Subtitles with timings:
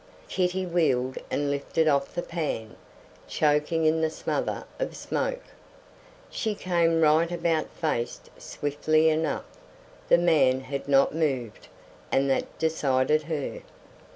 [0.27, 2.75] Kitty wheeled and lifted off the pan,
[3.27, 5.43] choking in the smother of smoke.
[6.27, 9.45] She came right about face swiftly enough.
[10.09, 11.67] The man had not moved;
[12.11, 13.61] and that decided her.